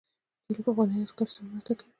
[0.45, 1.89] دوی له پخوانیو عسکرو سره مرسته کوي.